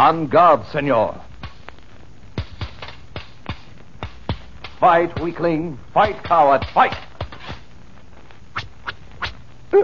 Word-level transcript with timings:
On 0.00 0.26
guard, 0.28 0.64
senor. 0.72 1.20
Fight, 4.78 5.20
weakling. 5.20 5.78
Fight, 5.92 6.24
coward. 6.24 6.64
Fight. 6.72 6.96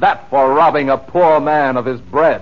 that 0.00 0.30
for 0.30 0.54
robbing 0.54 0.88
a 0.88 0.96
poor 0.96 1.40
man 1.40 1.76
of 1.76 1.84
his 1.84 2.00
bread. 2.00 2.40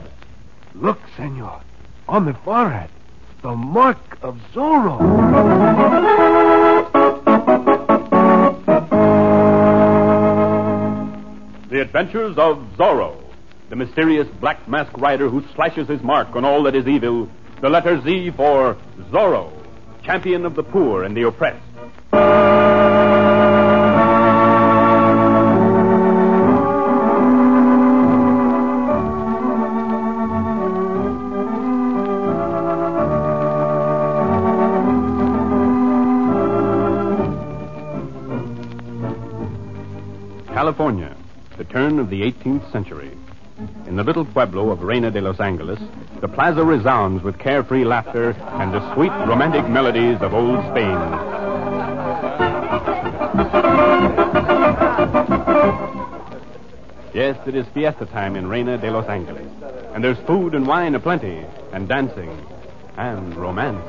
Look, 0.76 1.00
senor. 1.16 1.60
On 2.08 2.24
the 2.24 2.34
forehead. 2.34 2.88
The 3.42 3.56
mark 3.56 4.16
of 4.22 4.38
Zorro. 4.54 5.00
The 11.68 11.80
Adventures 11.80 12.38
of 12.38 12.58
Zorro, 12.76 13.21
the 13.72 13.76
mysterious 13.76 14.28
black 14.38 14.68
masked 14.68 14.98
rider 14.98 15.30
who 15.30 15.42
slashes 15.54 15.88
his 15.88 16.02
mark 16.02 16.36
on 16.36 16.44
all 16.44 16.62
that 16.64 16.74
is 16.74 16.86
evil. 16.86 17.26
The 17.62 17.70
letter 17.70 17.98
Z 18.02 18.32
for 18.32 18.76
Zorro, 19.10 19.50
champion 20.02 20.44
of 20.44 20.54
the 20.54 20.62
poor 20.62 21.04
and 21.04 21.16
the 21.16 21.22
oppressed. 21.22 21.64
California, 40.48 41.16
the 41.56 41.64
turn 41.64 41.98
of 41.98 42.10
the 42.10 42.20
18th 42.20 42.70
century. 42.70 43.16
In 43.92 43.96
the 43.96 44.04
little 44.04 44.24
pueblo 44.24 44.70
of 44.70 44.82
Reina 44.82 45.10
de 45.10 45.20
Los 45.20 45.38
Angeles, 45.38 45.78
the 46.22 46.28
plaza 46.28 46.64
resounds 46.64 47.22
with 47.22 47.38
carefree 47.38 47.84
laughter 47.84 48.30
and 48.30 48.72
the 48.72 48.94
sweet 48.94 49.10
romantic 49.28 49.68
melodies 49.68 50.16
of 50.22 50.32
old 50.32 50.60
Spain. 50.70 50.96
Yes, 57.12 57.36
it 57.46 57.54
is 57.54 57.66
fiesta 57.74 58.06
time 58.06 58.34
in 58.34 58.46
Reina 58.48 58.78
de 58.78 58.90
Los 58.90 59.06
Angeles. 59.08 59.46
And 59.92 60.02
there's 60.02 60.16
food 60.20 60.54
and 60.54 60.66
wine 60.66 60.94
aplenty, 60.94 61.44
and 61.74 61.86
dancing, 61.86 62.30
and 62.96 63.36
romance. 63.36 63.84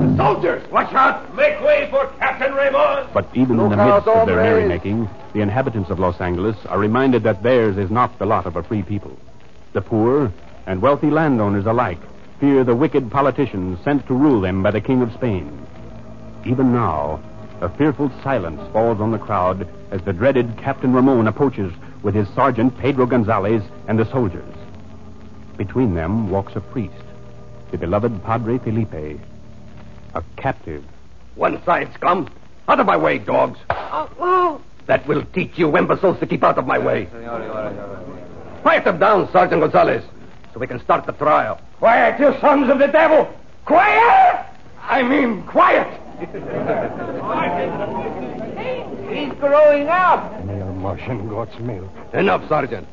The 0.00 0.16
soldiers, 0.16 0.68
watch 0.72 0.92
out! 0.92 1.32
Make 1.36 1.60
way 1.60 1.86
for 1.88 2.08
Captain 2.18 2.52
Ramon! 2.52 3.10
But 3.14 3.28
even 3.32 3.60
in 3.60 3.70
the 3.70 3.76
midst 3.76 4.08
of 4.08 4.26
their 4.26 4.42
merrymaking, 4.42 5.08
the 5.32 5.40
inhabitants 5.40 5.90
of 5.90 5.98
Los 5.98 6.20
Angeles 6.20 6.56
are 6.66 6.78
reminded 6.78 7.22
that 7.22 7.42
theirs 7.42 7.76
is 7.76 7.90
not 7.90 8.18
the 8.18 8.26
lot 8.26 8.46
of 8.46 8.56
a 8.56 8.62
free 8.62 8.82
people. 8.82 9.16
The 9.72 9.80
poor 9.80 10.32
and 10.66 10.82
wealthy 10.82 11.10
landowners 11.10 11.66
alike 11.66 12.00
fear 12.40 12.64
the 12.64 12.74
wicked 12.74 13.10
politicians 13.10 13.78
sent 13.84 14.06
to 14.06 14.14
rule 14.14 14.40
them 14.40 14.62
by 14.62 14.70
the 14.70 14.80
King 14.80 15.02
of 15.02 15.12
Spain. 15.12 15.66
Even 16.44 16.72
now, 16.72 17.20
a 17.60 17.68
fearful 17.68 18.10
silence 18.22 18.60
falls 18.72 19.00
on 19.00 19.10
the 19.10 19.18
crowd 19.18 19.68
as 19.90 20.00
the 20.02 20.12
dreaded 20.12 20.56
Captain 20.56 20.92
Ramon 20.92 21.26
approaches 21.26 21.72
with 22.02 22.14
his 22.14 22.28
sergeant 22.30 22.76
Pedro 22.78 23.06
Gonzalez 23.06 23.62
and 23.86 23.98
the 23.98 24.10
soldiers. 24.10 24.54
Between 25.58 25.94
them 25.94 26.30
walks 26.30 26.56
a 26.56 26.60
priest, 26.60 26.94
the 27.70 27.76
beloved 27.78 28.24
Padre 28.24 28.58
Felipe, 28.58 29.20
a 30.14 30.24
captive. 30.36 30.82
One 31.34 31.62
side, 31.64 31.92
scum. 31.94 32.28
Out 32.66 32.80
of 32.80 32.86
my 32.86 32.96
way, 32.96 33.18
dogs. 33.18 33.58
Oh, 33.68 34.10
oh. 34.18 34.60
That 34.86 35.06
will 35.06 35.24
teach 35.34 35.52
you 35.56 35.76
imbeciles 35.76 36.18
to 36.20 36.26
keep 36.26 36.42
out 36.42 36.58
of 36.58 36.66
my 36.66 36.78
way. 36.78 37.06
Quiet 38.62 38.84
them 38.84 38.98
down, 38.98 39.30
Sergeant 39.32 39.62
Gonzalez, 39.62 40.04
so 40.52 40.60
we 40.60 40.66
can 40.66 40.80
start 40.80 41.06
the 41.06 41.12
trial. 41.12 41.60
Quiet, 41.78 42.20
you 42.20 42.38
sons 42.40 42.70
of 42.70 42.78
the 42.78 42.88
devil! 42.88 43.32
Quiet! 43.64 44.46
I 44.82 45.02
mean, 45.02 45.42
quiet! 45.46 45.88
He's 49.10 49.32
growing 49.38 49.88
up. 49.88 50.44
Mere 50.44 50.64
Martian 50.66 51.28
goat's 51.28 51.58
milk. 51.58 51.90
Enough, 52.12 52.48
Sergeant. 52.48 52.86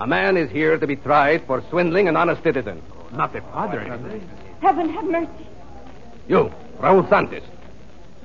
A 0.00 0.06
man 0.06 0.36
is 0.36 0.50
here 0.50 0.78
to 0.78 0.86
be 0.86 0.96
tried 0.96 1.46
for 1.46 1.62
swindling 1.70 2.08
an 2.08 2.16
honest 2.16 2.42
citizen. 2.42 2.82
Not 3.12 3.32
the 3.32 3.40
padre. 3.40 3.84
Heaven 4.60 4.88
have 4.88 5.04
mercy. 5.04 5.46
You, 6.28 6.52
Raul 6.80 7.08
Santos, 7.08 7.42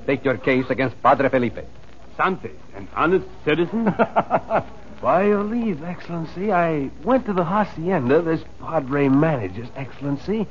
take 0.06 0.24
your 0.24 0.38
case 0.38 0.64
against 0.70 1.00
Padre 1.02 1.28
Felipe. 1.28 1.58
Santos, 2.18 2.50
an 2.74 2.88
honest 2.96 3.26
citizen? 3.44 3.84
By 5.00 5.26
your 5.26 5.44
leave, 5.44 5.84
Excellency, 5.84 6.52
I 6.52 6.90
went 7.04 7.26
to 7.26 7.32
the 7.32 7.44
hacienda 7.44 8.20
this 8.20 8.42
padre 8.60 9.08
manages, 9.08 9.68
Excellency, 9.76 10.48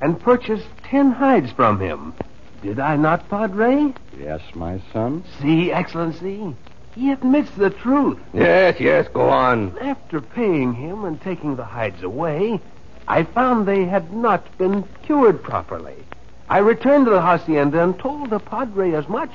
and 0.00 0.20
purchased 0.20 0.68
ten 0.84 1.10
hides 1.10 1.50
from 1.50 1.80
him. 1.80 2.14
Did 2.62 2.78
I 2.78 2.94
not, 2.94 3.28
Padre? 3.28 3.92
Yes, 4.16 4.40
my 4.54 4.80
son. 4.92 5.24
See, 5.42 5.72
Excellency, 5.72 6.54
he 6.94 7.10
admits 7.10 7.50
the 7.50 7.70
truth. 7.70 8.18
Yes, 8.32 8.78
yes, 8.78 9.08
go 9.12 9.28
on. 9.28 9.76
After 9.80 10.20
paying 10.20 10.72
him 10.72 11.04
and 11.04 11.20
taking 11.20 11.56
the 11.56 11.64
hides 11.64 12.02
away, 12.04 12.60
I 13.08 13.24
found 13.24 13.66
they 13.66 13.84
had 13.86 14.12
not 14.12 14.56
been 14.56 14.84
cured 15.02 15.42
properly. 15.42 15.96
I 16.48 16.58
returned 16.58 17.06
to 17.06 17.10
the 17.10 17.20
hacienda 17.20 17.82
and 17.82 17.98
told 17.98 18.30
the 18.30 18.38
padre 18.38 18.92
as 18.92 19.08
much, 19.08 19.30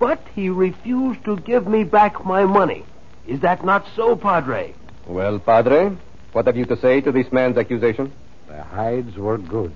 but 0.00 0.18
he 0.34 0.48
refused 0.48 1.24
to 1.26 1.36
give 1.36 1.68
me 1.68 1.84
back 1.84 2.24
my 2.24 2.44
money. 2.44 2.84
Is 3.28 3.40
that 3.40 3.64
not 3.64 3.86
so, 3.94 4.16
padre? 4.16 4.74
Well, 5.06 5.38
Padre, 5.38 5.96
what 6.32 6.46
have 6.46 6.56
you 6.56 6.64
to 6.66 6.76
say 6.80 7.00
to 7.02 7.12
this 7.12 7.30
man's 7.30 7.56
accusation? 7.56 8.12
The 8.48 8.62
hides 8.62 9.16
were 9.16 9.38
good. 9.38 9.72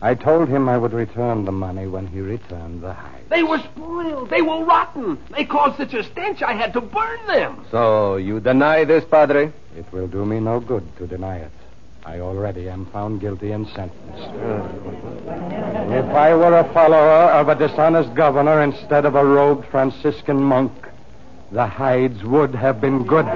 I 0.00 0.14
told 0.14 0.48
him 0.48 0.68
I 0.68 0.76
would 0.76 0.92
return 0.92 1.44
the 1.44 1.52
money 1.52 1.86
when 1.86 2.06
he 2.06 2.20
returned 2.20 2.82
the 2.82 2.92
hides. 2.92 3.28
They 3.30 3.42
were 3.42 3.58
spoiled. 3.58 4.30
They 4.30 4.42
were 4.42 4.64
rotten. 4.64 5.18
They 5.30 5.44
caused 5.44 5.76
such 5.76 5.94
a 5.94 6.02
stench 6.04 6.42
I 6.42 6.54
had 6.54 6.72
to 6.72 6.80
burn 6.80 7.26
them. 7.26 7.64
So, 7.70 8.16
you 8.16 8.40
deny 8.40 8.84
this, 8.84 9.04
Padre? 9.04 9.52
It 9.76 9.92
will 9.92 10.08
do 10.08 10.24
me 10.24 10.40
no 10.40 10.60
good 10.60 10.84
to 10.96 11.06
deny 11.06 11.38
it. 11.38 11.52
I 12.06 12.20
already 12.20 12.68
am 12.68 12.86
found 12.86 13.20
guilty 13.20 13.52
and 13.52 13.66
sentenced. 13.68 14.28
Uh, 14.28 14.68
if 15.90 16.04
I 16.06 16.34
were 16.34 16.58
a 16.58 16.72
follower 16.74 17.30
of 17.32 17.48
a 17.48 17.54
dishonest 17.54 18.14
governor 18.14 18.62
instead 18.62 19.06
of 19.06 19.14
a 19.14 19.24
rogue 19.24 19.64
Franciscan 19.70 20.42
monk, 20.42 20.72
the 21.50 21.66
hides 21.66 22.22
would 22.24 22.54
have 22.54 22.80
been 22.80 23.04
good. 23.04 23.26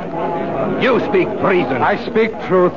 You 0.82 1.00
speak 1.00 1.28
treason. 1.40 1.82
I 1.82 2.04
speak 2.04 2.30
truth. 2.46 2.74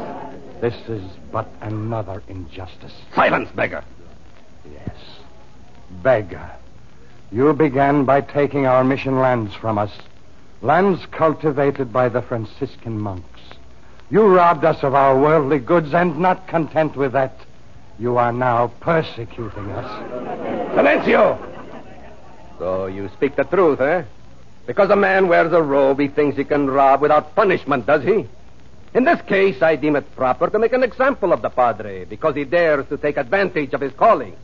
This 0.62 0.76
is 0.88 1.04
but 1.32 1.50
another 1.62 2.22
injustice. 2.28 2.94
Silence, 3.16 3.50
beggar. 3.52 3.84
Yes. 4.72 4.96
Beggar. 6.04 6.52
You 7.32 7.54
began 7.54 8.06
by 8.06 8.22
taking 8.22 8.66
our 8.66 8.84
mission 8.84 9.20
lands 9.20 9.54
from 9.56 9.78
us, 9.78 9.92
lands 10.62 11.06
cultivated 11.08 11.92
by 11.92 12.10
the 12.10 12.22
Franciscan 12.22 13.00
monks. 13.00 13.31
You 14.12 14.28
robbed 14.28 14.66
us 14.66 14.84
of 14.84 14.94
our 14.94 15.18
worldly 15.18 15.60
goods, 15.60 15.94
and 15.94 16.20
not 16.20 16.46
content 16.50 16.98
with 16.98 17.14
that, 17.14 17.34
you 17.98 18.18
are 18.18 18.34
now 18.34 18.68
persecuting 18.82 19.72
us. 19.72 20.76
Silencio! 20.76 21.40
So 22.60 22.88
you 22.88 23.10
speak 23.16 23.38
the 23.38 23.46
truth, 23.46 23.80
eh? 23.80 24.04
Because 24.66 24.90
a 24.90 24.98
man 24.98 25.30
wears 25.30 25.54
a 25.54 25.62
robe, 25.62 26.02
he 26.02 26.10
thinks 26.10 26.36
he 26.36 26.44
can 26.44 26.70
rob 26.70 27.02
without 27.02 27.36
punishment, 27.36 27.86
does 27.86 28.04
he? 28.04 28.28
In 28.94 29.06
this 29.06 29.22
case, 29.22 29.62
I 29.62 29.78
deem 29.78 29.96
it 29.96 30.14
proper 30.16 30.50
to 30.50 30.60
make 30.60 30.74
an 30.74 30.84
example 30.84 31.32
of 31.32 31.42
the 31.42 31.50
Padre 31.50 32.04
because 32.04 32.36
he 32.36 32.44
dares 32.44 32.88
to 32.90 32.98
take 32.98 33.16
advantage 33.16 33.74
of 33.74 33.80
his 33.80 33.94
calling. 33.94 34.36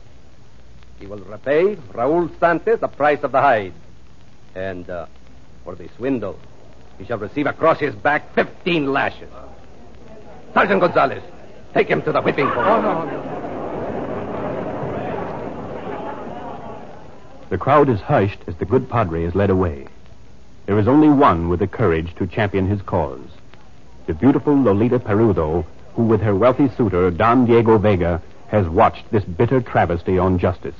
He 0.98 1.06
will 1.06 1.18
repay 1.18 1.76
Raul 1.92 2.30
Santos 2.40 2.80
the 2.80 2.88
price 2.88 3.22
of 3.22 3.32
the 3.32 3.40
hide. 3.40 3.74
And 4.54 4.88
uh, 4.88 5.06
for 5.64 5.74
the 5.74 5.88
swindle, 5.96 6.38
he 6.98 7.04
shall 7.04 7.18
receive 7.18 7.46
across 7.46 7.78
his 7.78 7.94
back 7.94 8.34
15 8.34 8.92
lashes. 8.92 9.30
Sergeant 10.52 10.80
Gonzalez, 10.80 11.22
take 11.72 11.88
him 11.88 12.02
to 12.02 12.12
the 12.12 12.20
whipping 12.20 12.48
post. 12.48 12.58
Oh, 12.58 13.38
the 17.50 17.58
crowd 17.58 17.88
is 17.88 18.00
hushed 18.00 18.40
as 18.46 18.56
the 18.56 18.66
good 18.66 18.90
padre 18.90 19.24
is 19.24 19.34
led 19.34 19.48
away. 19.48 19.86
There 20.66 20.78
is 20.78 20.86
only 20.86 21.08
one 21.08 21.48
with 21.48 21.60
the 21.60 21.66
courage 21.66 22.14
to 22.16 22.26
champion 22.26 22.68
his 22.68 22.82
cause. 22.82 23.26
The 24.06 24.12
beautiful 24.12 24.54
Lolita 24.54 24.98
Pulido, 24.98 25.64
who 25.94 26.02
with 26.02 26.20
her 26.20 26.34
wealthy 26.34 26.68
suitor, 26.76 27.10
Don 27.10 27.46
Diego 27.46 27.78
Vega, 27.78 28.20
has 28.48 28.68
watched 28.68 29.10
this 29.10 29.24
bitter 29.24 29.62
travesty 29.62 30.18
on 30.18 30.38
justice. 30.38 30.74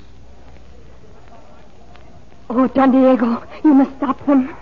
Oh, 2.50 2.66
Don 2.68 2.90
Diego, 2.90 3.46
you 3.64 3.72
must 3.72 3.96
stop 3.96 4.24
them. 4.26 4.54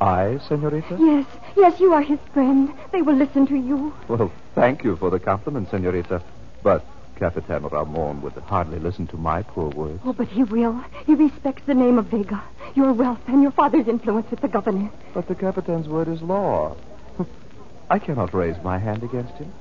I, 0.00 0.38
senorita? 0.46 0.96
Yes, 0.98 1.26
yes, 1.56 1.80
you 1.80 1.92
are 1.92 2.02
his 2.02 2.18
friend. 2.34 2.72
They 2.92 3.02
will 3.02 3.16
listen 3.16 3.46
to 3.46 3.56
you. 3.56 3.94
Well, 4.08 4.30
thank 4.54 4.84
you 4.84 4.96
for 4.96 5.10
the 5.10 5.18
compliment, 5.18 5.70
senorita. 5.70 6.22
But 6.62 6.84
Capitan 7.16 7.66
Ramon 7.66 8.20
would 8.20 8.34
hardly 8.34 8.78
listen 8.78 9.06
to 9.08 9.16
my 9.16 9.42
poor 9.42 9.70
words. 9.70 10.00
Oh, 10.04 10.12
but 10.12 10.28
he 10.28 10.44
will. 10.44 10.84
He 11.06 11.14
respects 11.14 11.62
the 11.66 11.74
name 11.74 11.98
of 11.98 12.06
Vega, 12.06 12.42
your 12.74 12.92
wealth, 12.92 13.20
and 13.26 13.42
your 13.42 13.52
father's 13.52 13.88
influence 13.88 14.30
with 14.30 14.40
the 14.40 14.48
governor. 14.48 14.90
But 15.14 15.28
the 15.28 15.34
Capitan's 15.34 15.88
word 15.88 16.08
is 16.08 16.20
law. 16.20 16.76
I 17.90 17.98
cannot 17.98 18.34
raise 18.34 18.56
my 18.62 18.78
hand 18.78 19.02
against 19.02 19.32
him. 19.34 19.52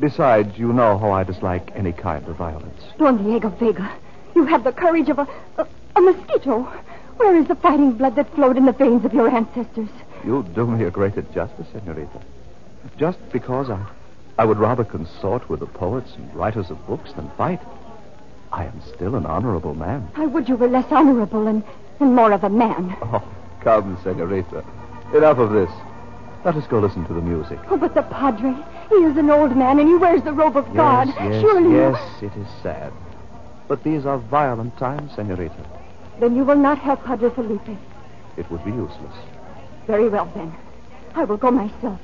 Besides, 0.00 0.58
you 0.58 0.72
know 0.72 0.98
how 0.98 1.12
I 1.12 1.22
dislike 1.22 1.70
any 1.76 1.92
kind 1.92 2.26
of 2.26 2.36
violence. 2.36 2.82
Don 2.98 3.22
Diego 3.22 3.50
Vega, 3.50 3.96
you 4.34 4.44
have 4.46 4.64
the 4.64 4.72
courage 4.72 5.08
of 5.08 5.20
a, 5.20 5.28
a, 5.58 5.68
a 5.94 6.00
mosquito. 6.00 6.68
Where 7.18 7.36
is 7.36 7.46
the 7.48 7.56
fighting 7.56 7.92
blood 7.92 8.16
that 8.16 8.32
flowed 8.34 8.56
in 8.56 8.64
the 8.64 8.72
veins 8.72 9.04
of 9.04 9.12
your 9.12 9.28
ancestors? 9.28 9.88
You 10.24 10.44
do 10.54 10.66
me 10.66 10.84
a 10.84 10.90
great 10.90 11.16
injustice, 11.16 11.66
senorita. 11.72 12.20
Just 12.96 13.18
because 13.32 13.70
I, 13.70 13.84
I 14.38 14.44
would 14.44 14.58
rather 14.58 14.84
consort 14.84 15.48
with 15.50 15.60
the 15.60 15.66
poets 15.66 16.12
and 16.16 16.32
writers 16.34 16.70
of 16.70 16.84
books 16.86 17.12
than 17.12 17.30
fight. 17.36 17.60
I 18.52 18.64
am 18.64 18.80
still 18.94 19.14
an 19.16 19.26
honorable 19.26 19.74
man. 19.74 20.08
I 20.14 20.26
would 20.26 20.48
you 20.48 20.56
were 20.56 20.68
less 20.68 20.90
honorable 20.90 21.46
and, 21.48 21.62
and 22.00 22.14
more 22.14 22.32
of 22.32 22.44
a 22.44 22.48
man. 22.48 22.96
Oh, 23.02 23.22
come, 23.60 23.98
senorita. 24.02 24.64
Enough 25.14 25.38
of 25.38 25.50
this. 25.52 25.70
Let 26.44 26.54
us 26.54 26.66
go 26.68 26.78
listen 26.78 27.04
to 27.08 27.12
the 27.14 27.20
music. 27.20 27.58
Oh, 27.68 27.76
but 27.76 27.94
the 27.94 28.02
padre, 28.02 28.54
he 28.88 28.94
is 28.94 29.16
an 29.16 29.28
old 29.28 29.56
man 29.56 29.78
and 29.80 29.88
he 29.88 29.96
wears 29.96 30.22
the 30.22 30.32
robe 30.32 30.56
of 30.56 30.66
Yes, 30.68 30.76
God. 30.76 31.08
yes, 31.08 31.40
Surely 31.42 31.62
you- 31.70 31.76
yes, 31.76 32.22
it 32.22 32.32
is 32.36 32.46
sad. 32.62 32.92
But 33.66 33.82
these 33.82 34.06
are 34.06 34.18
violent 34.18 34.78
times, 34.78 35.14
senorita. 35.14 35.66
Then 36.20 36.34
you 36.34 36.44
will 36.44 36.56
not 36.56 36.78
help 36.78 37.04
Padre 37.04 37.30
Felipe. 37.30 37.78
It 38.36 38.50
would 38.50 38.64
be 38.64 38.70
useless. 38.70 39.14
Very 39.86 40.08
well, 40.08 40.30
then. 40.34 40.52
I 41.14 41.24
will 41.24 41.36
go 41.36 41.50
myself. 41.50 42.00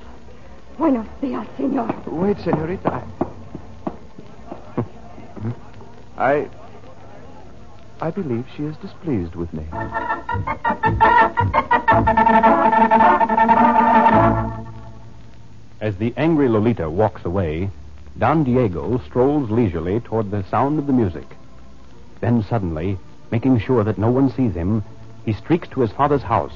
Buenos 0.78 1.06
dias, 1.20 1.46
senor. 1.56 1.94
Wait, 2.06 2.38
senorita. 2.40 3.02
I... 6.16 6.32
I... 6.32 6.50
I 8.00 8.10
believe 8.10 8.44
she 8.56 8.64
is 8.64 8.76
displeased 8.78 9.36
with 9.36 9.52
me. 9.52 9.64
As 15.80 15.96
the 15.96 16.12
angry 16.16 16.48
Lolita 16.48 16.90
walks 16.90 17.24
away, 17.24 17.70
Don 18.18 18.44
Diego 18.44 19.00
strolls 19.06 19.50
leisurely 19.50 20.00
toward 20.00 20.30
the 20.30 20.44
sound 20.44 20.78
of 20.78 20.86
the 20.86 20.92
music. 20.92 21.26
Then 22.20 22.42
suddenly, 22.42 22.98
making 23.34 23.58
sure 23.58 23.82
that 23.82 23.98
no 23.98 24.08
one 24.08 24.30
sees 24.30 24.54
him, 24.54 24.80
he 25.24 25.32
streaks 25.32 25.66
to 25.66 25.80
his 25.80 25.90
father's 25.90 26.22
house. 26.22 26.54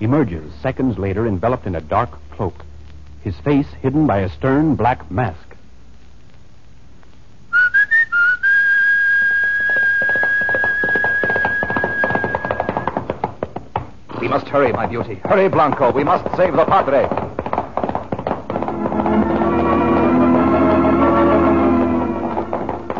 Emerges 0.00 0.50
seconds 0.62 0.96
later 0.96 1.26
enveloped 1.26 1.66
in 1.66 1.74
a 1.74 1.80
dark 1.82 2.08
cloak, 2.30 2.64
his 3.22 3.36
face 3.40 3.66
hidden 3.82 4.06
by 4.06 4.20
a 4.20 4.30
stern 4.30 4.76
black 4.76 5.10
mask. 5.10 5.54
We 14.22 14.28
must 14.28 14.48
hurry, 14.48 14.72
my 14.72 14.86
beauty. 14.86 15.16
Hurry, 15.16 15.48
Blanco. 15.48 15.92
We 15.92 16.02
must 16.02 16.24
save 16.34 16.56
the 16.56 16.64
padre. 16.64 17.06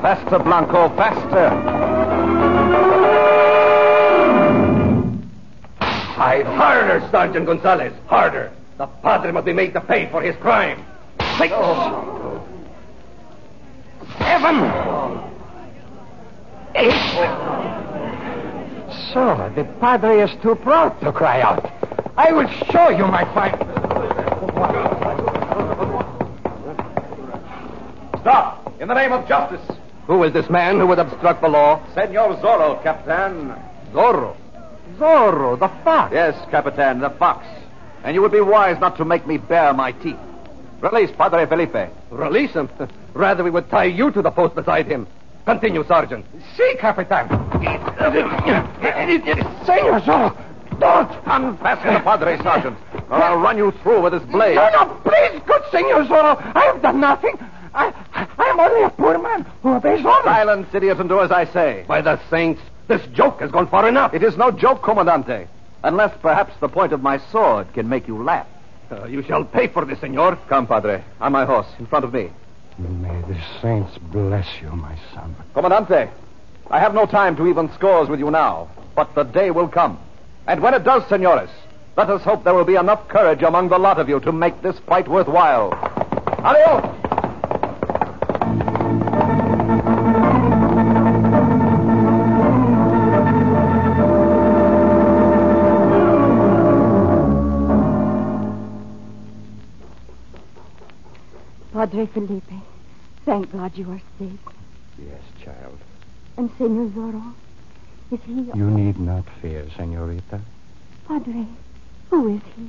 Faster, 0.02 0.38
Blanco, 0.38 0.94
faster. 0.96 1.93
Five 6.16 6.46
harder, 6.46 7.06
Sergeant 7.10 7.46
Gonzalez. 7.46 7.92
Harder. 8.06 8.52
The 8.78 8.86
padre 8.86 9.32
must 9.32 9.46
be 9.46 9.52
made 9.52 9.72
to 9.74 9.80
pay 9.80 10.08
for 10.10 10.22
his 10.22 10.36
crime. 10.36 10.84
Six. 11.38 11.52
Seven. 14.18 14.56
Eight. 16.76 16.92
So, 19.12 19.52
the 19.56 19.64
padre 19.80 20.20
is 20.20 20.30
too 20.40 20.54
proud 20.54 21.00
to 21.00 21.10
cry 21.10 21.40
out. 21.40 21.70
I 22.16 22.32
will 22.32 22.48
show 22.70 22.90
you 22.90 23.06
my 23.06 23.24
fight. 23.34 23.56
Stop! 28.20 28.80
In 28.80 28.86
the 28.86 28.94
name 28.94 29.12
of 29.12 29.26
justice. 29.26 29.76
Who 30.06 30.22
is 30.22 30.32
this 30.32 30.48
man 30.48 30.78
who 30.78 30.86
would 30.86 30.98
obstruct 31.00 31.42
the 31.42 31.48
law? 31.48 31.80
Senor 31.94 32.36
Zorro, 32.36 32.80
Captain. 32.84 33.54
Zorro. 33.92 34.36
Zorro, 34.98 35.58
the 35.58 35.68
fox. 35.82 36.12
Yes, 36.12 36.34
Capitan, 36.50 37.00
the 37.00 37.10
fox. 37.10 37.46
And 38.02 38.14
you 38.14 38.22
would 38.22 38.32
be 38.32 38.40
wise 38.40 38.78
not 38.80 38.96
to 38.98 39.04
make 39.04 39.26
me 39.26 39.38
bare 39.38 39.72
my 39.72 39.92
teeth. 39.92 40.18
Release 40.80 41.10
Padre 41.16 41.46
Felipe. 41.46 41.90
Release 42.10 42.52
him. 42.52 42.68
Rather, 43.14 43.42
we 43.42 43.50
would 43.50 43.70
tie 43.70 43.84
you 43.84 44.10
to 44.10 44.20
the 44.22 44.30
post 44.30 44.54
beside 44.54 44.86
him. 44.86 45.06
Continue, 45.46 45.84
Sergeant. 45.86 46.24
Si, 46.56 46.74
Capitan. 46.78 47.28
Senor 49.66 50.00
Zorro, 50.00 50.36
don't. 50.78 51.10
Unfasten 51.26 51.94
the 51.94 52.00
Padre, 52.04 52.36
Sergeant, 52.42 52.78
or 53.10 53.22
I'll 53.22 53.38
run 53.38 53.58
you 53.58 53.72
through 53.82 54.02
with 54.02 54.12
this 54.14 54.22
blade. 54.30 54.56
No, 54.56 54.68
no, 54.70 55.00
please, 55.04 55.42
good 55.46 55.62
Senor 55.70 56.04
Zorro. 56.04 56.40
I 56.54 56.64
have 56.64 56.82
done 56.82 57.00
nothing. 57.00 57.36
I, 57.74 57.92
I, 58.12 58.28
I 58.38 58.44
am 58.46 58.60
only 58.60 58.82
a 58.84 58.90
poor 58.90 59.18
man 59.18 59.44
who 59.62 59.74
obeys 59.74 60.04
orders. 60.04 60.24
Silence, 60.24 60.68
idiot, 60.74 60.98
and 61.00 61.08
do 61.08 61.20
as 61.20 61.30
I 61.30 61.44
say. 61.44 61.84
By 61.86 62.00
the 62.00 62.18
saints, 62.30 62.62
this 62.88 63.04
joke 63.08 63.40
has 63.40 63.50
gone 63.50 63.68
far 63.68 63.88
enough. 63.88 64.14
It 64.14 64.22
is 64.22 64.36
no 64.36 64.50
joke, 64.50 64.82
Comandante. 64.82 65.48
Unless 65.82 66.16
perhaps 66.20 66.54
the 66.60 66.68
point 66.68 66.92
of 66.92 67.02
my 67.02 67.18
sword 67.30 67.72
can 67.74 67.88
make 67.88 68.08
you 68.08 68.22
laugh. 68.22 68.46
Uh, 68.90 69.06
you 69.06 69.22
shall 69.22 69.44
pay 69.44 69.68
for 69.68 69.84
this, 69.84 70.00
senor. 70.00 70.36
Come, 70.48 70.66
Padre. 70.66 71.02
On 71.20 71.32
my 71.32 71.44
horse, 71.44 71.66
in 71.78 71.86
front 71.86 72.04
of 72.04 72.12
me. 72.12 72.30
May 72.78 73.20
the 73.22 73.38
saints 73.62 73.96
bless 73.98 74.46
you, 74.60 74.68
my 74.70 74.98
son. 75.14 75.34
Comandante, 75.54 76.10
I 76.70 76.80
have 76.80 76.94
no 76.94 77.06
time 77.06 77.36
to 77.36 77.46
even 77.46 77.72
scores 77.74 78.08
with 78.08 78.18
you 78.18 78.30
now, 78.30 78.68
but 78.96 79.14
the 79.14 79.22
day 79.22 79.50
will 79.50 79.68
come. 79.68 79.98
And 80.46 80.60
when 80.60 80.74
it 80.74 80.84
does, 80.84 81.06
senores, 81.08 81.50
let 81.96 82.10
us 82.10 82.22
hope 82.22 82.44
there 82.44 82.54
will 82.54 82.64
be 82.64 82.74
enough 82.74 83.06
courage 83.08 83.42
among 83.42 83.68
the 83.68 83.78
lot 83.78 84.00
of 84.00 84.08
you 84.08 84.20
to 84.20 84.32
make 84.32 84.60
this 84.62 84.78
fight 84.80 85.06
worthwhile. 85.06 85.72
Adios! 86.38 87.03
Padre 101.94 102.06
Felipe, 102.12 102.60
thank 103.24 103.52
God 103.52 103.78
you 103.78 103.88
are 103.92 104.02
safe. 104.18 104.40
Yes, 104.98 105.22
child. 105.44 105.78
And 106.36 106.50
Senor 106.58 106.88
Zorro, 106.88 107.34
is 108.10 108.18
he... 108.26 108.50
You 108.58 108.68
need 108.68 108.98
not 108.98 109.24
fear, 109.40 109.64
senorita. 109.76 110.40
Padre, 111.06 111.46
who 112.10 112.34
is 112.34 112.40
he? 112.56 112.68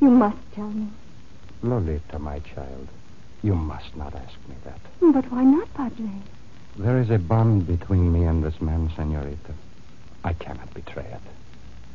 You 0.00 0.10
must 0.10 0.38
tell 0.52 0.68
me. 0.68 0.88
Lolita, 1.62 2.18
my 2.18 2.40
child. 2.40 2.88
You 3.44 3.54
must 3.54 3.96
not 3.96 4.16
ask 4.16 4.34
me 4.48 4.56
that. 4.64 4.80
But 5.00 5.30
why 5.30 5.44
not, 5.44 5.72
Padre? 5.74 6.10
There 6.76 6.98
is 6.98 7.10
a 7.10 7.18
bond 7.18 7.68
between 7.68 8.12
me 8.12 8.24
and 8.24 8.42
this 8.42 8.60
man, 8.60 8.90
senorita. 8.96 9.54
I 10.24 10.32
cannot 10.32 10.74
betray 10.74 11.06
it. 11.06 11.20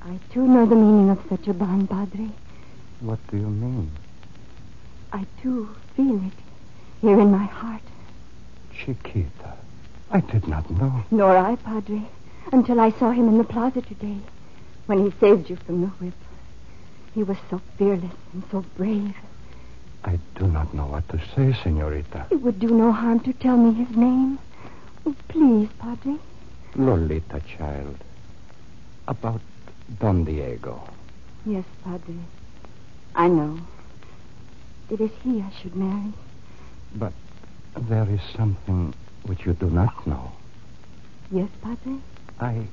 I 0.03 0.17
too 0.33 0.47
know 0.47 0.65
the 0.65 0.77
meaning 0.77 1.09
of 1.09 1.19
such 1.27 1.49
a 1.49 1.53
bond, 1.53 1.89
Padre. 1.89 2.29
What 3.01 3.19
do 3.29 3.35
you 3.35 3.49
mean? 3.49 3.91
I 5.11 5.25
too 5.41 5.67
feel 5.97 6.15
it 6.15 6.50
here 7.01 7.19
in 7.19 7.31
my 7.31 7.45
heart. 7.45 7.81
Chiquita. 8.73 9.57
I 10.11 10.19
did 10.21 10.47
not 10.47 10.69
know. 10.69 11.03
Nor 11.11 11.35
I, 11.35 11.55
Padre, 11.55 12.01
until 12.51 12.79
I 12.79 12.91
saw 12.91 13.11
him 13.11 13.27
in 13.27 13.37
the 13.37 13.43
plaza 13.43 13.81
today, 13.81 14.17
when 14.85 15.03
he 15.03 15.19
saved 15.19 15.49
you 15.49 15.55
from 15.55 15.81
the 15.81 15.87
whip. 15.87 16.13
He 17.13 17.23
was 17.23 17.37
so 17.49 17.61
fearless 17.77 18.15
and 18.33 18.43
so 18.51 18.63
brave. 18.77 19.15
I 20.03 20.19
do 20.35 20.47
not 20.47 20.73
know 20.73 20.85
what 20.85 21.07
to 21.09 21.19
say, 21.35 21.55
senorita. 21.63 22.27
It 22.29 22.41
would 22.41 22.59
do 22.59 22.69
no 22.69 22.91
harm 22.91 23.19
to 23.21 23.33
tell 23.33 23.57
me 23.57 23.73
his 23.73 23.95
name. 23.95 24.39
Oh, 25.05 25.15
please, 25.27 25.69
Padre. 25.79 26.17
Lolita, 26.75 27.41
child. 27.57 27.97
About 29.07 29.41
Don 29.99 30.23
Diego. 30.23 30.81
Yes, 31.45 31.65
Padre. 31.83 32.15
I 33.15 33.27
know. 33.27 33.59
It 34.89 35.01
is 35.01 35.11
he 35.23 35.41
I 35.41 35.51
should 35.61 35.75
marry. 35.75 36.13
But 36.95 37.13
there 37.89 38.07
is 38.09 38.21
something 38.35 38.93
which 39.23 39.45
you 39.45 39.53
do 39.53 39.69
not 39.69 40.05
know. 40.05 40.31
Yes, 41.31 41.49
Padre? 41.61 41.97
I. 42.39 42.65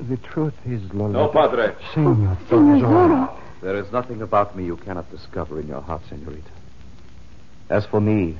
The 0.00 0.16
truth 0.16 0.54
is, 0.66 0.82
Lolita. 0.94 1.18
No, 1.18 1.28
Padre. 1.28 1.74
Senor, 1.92 2.38
Senor 2.48 2.78
Zorro. 2.78 2.80
Zorro. 2.80 3.38
There 3.60 3.76
is 3.76 3.92
nothing 3.92 4.22
about 4.22 4.56
me 4.56 4.64
you 4.64 4.76
cannot 4.76 5.10
discover 5.10 5.60
in 5.60 5.68
your 5.68 5.80
heart, 5.80 6.02
senorita. 6.08 6.50
As 7.70 7.86
for 7.86 8.00
me, 8.00 8.36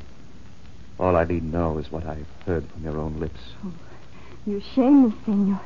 all 0.99 1.15
I 1.17 1.25
need 1.25 1.45
know 1.45 1.79
is 1.79 1.91
what 1.93 2.07
I've 2.07 2.27
heard 2.45 2.69
from 2.69 2.83
your 2.83 2.99
own 2.99 3.21
lips. 3.21 3.41
Oh, 3.65 3.73
you 4.47 4.61
shame 4.75 5.09
me, 5.09 5.15
Senor. 5.25 5.61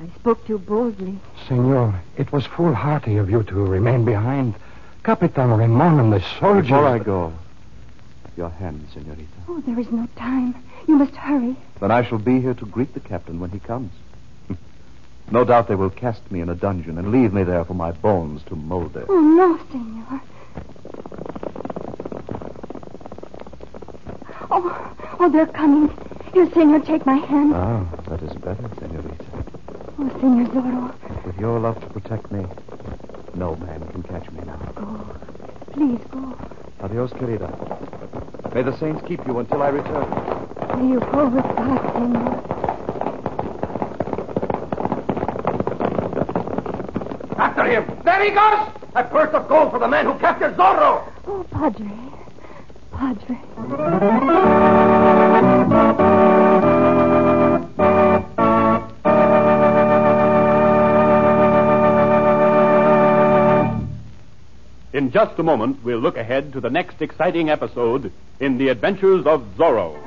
I 0.00 0.08
spoke 0.16 0.44
too 0.46 0.58
boldly. 0.58 1.18
Senor, 1.46 2.00
it 2.16 2.32
was 2.32 2.46
foolhardy 2.46 3.16
of 3.16 3.30
you 3.30 3.44
to 3.44 3.54
remain 3.54 4.04
behind. 4.04 4.54
Capitan 5.04 5.50
Ramon 5.50 6.00
and 6.00 6.12
the 6.12 6.20
soldiers. 6.40 6.68
Before 6.68 6.88
I 6.88 6.98
go, 6.98 7.32
your 8.36 8.50
hand, 8.50 8.86
senorita. 8.92 9.26
Oh, 9.48 9.60
there 9.60 9.78
is 9.78 9.90
no 9.92 10.08
time. 10.16 10.56
You 10.88 10.96
must 10.96 11.14
hurry. 11.14 11.54
Then 11.80 11.92
I 11.92 12.02
shall 12.02 12.18
be 12.18 12.40
here 12.40 12.54
to 12.54 12.66
greet 12.66 12.92
the 12.92 13.00
captain 13.00 13.38
when 13.38 13.50
he 13.50 13.60
comes. 13.60 13.92
no 15.30 15.44
doubt 15.44 15.68
they 15.68 15.76
will 15.76 15.90
cast 15.90 16.30
me 16.32 16.40
in 16.40 16.48
a 16.48 16.54
dungeon 16.54 16.98
and 16.98 17.12
leave 17.12 17.32
me 17.32 17.44
there 17.44 17.64
for 17.64 17.74
my 17.74 17.92
bones 17.92 18.42
to 18.44 18.56
molder. 18.56 19.06
Oh, 19.08 19.20
no, 19.20 19.58
senor. 19.70 20.22
Oh, 24.50 24.96
oh, 25.20 25.30
they're 25.30 25.46
coming. 25.46 25.88
Here, 26.32 26.50
senor, 26.52 26.80
take 26.80 27.06
my 27.06 27.16
hand. 27.16 27.52
Ah, 27.54 27.84
that 28.08 28.20
is 28.20 28.32
better, 28.32 28.68
senorita. 28.80 29.24
Oh, 29.96 30.10
senor 30.20 30.46
Zorro. 30.48 31.24
With 31.24 31.38
your 31.38 31.60
love 31.60 31.80
to 31.80 31.86
protect 31.86 32.32
me, 32.32 32.44
no 33.34 33.54
man 33.56 33.86
can 33.90 34.02
catch 34.02 34.28
me 34.32 34.42
now. 34.44 34.56
Go. 34.74 35.16
Please 35.72 36.00
go. 36.10 36.36
Adios, 36.80 37.12
querida. 37.12 37.48
May 38.54 38.62
the 38.62 38.78
saints 38.78 39.02
keep 39.04 39.26
you 39.26 39.40
until 39.40 39.62
I 39.62 39.68
return. 39.68 40.08
May 40.78 40.92
you 40.92 41.00
go 41.00 41.26
with 41.26 41.42
God, 41.42 41.80
senor. 41.92 42.40
After 47.36 47.64
him! 47.64 47.84
There 48.04 48.22
he 48.22 48.30
goes! 48.30 48.68
A 48.94 49.02
purse 49.02 49.34
of 49.34 49.48
gold 49.48 49.72
for 49.72 49.80
the 49.80 49.88
man 49.88 50.06
who 50.06 50.16
captured 50.20 50.56
Zorro! 50.56 51.02
Oh, 51.26 51.44
Padre. 51.50 51.90
Padre. 52.92 54.53
In 64.94 65.10
just 65.10 65.36
a 65.40 65.42
moment, 65.42 65.82
we'll 65.82 65.98
look 65.98 66.16
ahead 66.16 66.52
to 66.52 66.60
the 66.60 66.70
next 66.70 67.02
exciting 67.02 67.50
episode 67.50 68.12
in 68.38 68.58
The 68.58 68.68
Adventures 68.68 69.26
of 69.26 69.42
Zorro. 69.58 70.00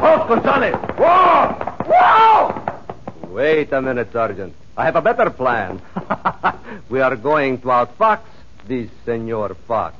Halt, 0.00 0.28
Gonzales! 0.28 0.74
Whoa! 0.98 1.52
Whoa! 1.86 3.28
Wait 3.28 3.72
a 3.72 3.80
minute, 3.80 4.12
Sergeant. 4.12 4.56
I 4.76 4.86
have 4.86 4.96
a 4.96 5.02
better 5.02 5.30
plan. 5.30 5.80
we 6.88 7.00
are 7.00 7.16
going 7.16 7.60
to 7.60 7.66
outfox 7.68 8.20
this 8.66 8.90
Senor 9.04 9.54
Fox. 9.66 9.96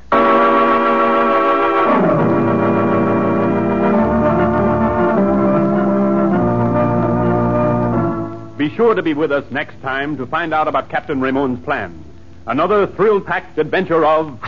Be 8.58 8.74
sure 8.74 8.94
to 8.94 9.02
be 9.02 9.14
with 9.14 9.30
us 9.30 9.44
next 9.50 9.80
time 9.82 10.16
to 10.16 10.26
find 10.26 10.54
out 10.54 10.66
about 10.66 10.88
Captain 10.88 11.20
Ramon's 11.20 11.62
plan. 11.64 12.04
Another 12.46 12.86
thrill 12.86 13.20
packed 13.20 13.58
adventure 13.58 14.04
of 14.04 14.40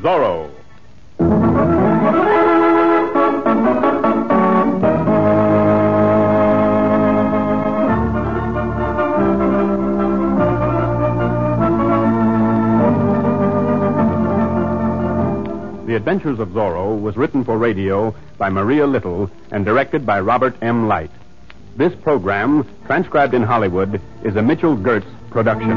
Zorro. 0.00 0.50
Adventures 16.04 16.38
of 16.38 16.48
Zorro 16.48 17.00
was 17.00 17.16
written 17.16 17.42
for 17.44 17.56
radio 17.56 18.14
by 18.36 18.50
Maria 18.50 18.86
Little 18.86 19.30
and 19.50 19.64
directed 19.64 20.04
by 20.04 20.20
Robert 20.20 20.54
M. 20.60 20.86
Light. 20.86 21.10
This 21.78 21.94
program, 21.94 22.68
transcribed 22.84 23.32
in 23.32 23.42
Hollywood, 23.42 24.02
is 24.22 24.36
a 24.36 24.42
Mitchell 24.42 24.76
Gertz 24.76 25.06
production. 25.30 25.72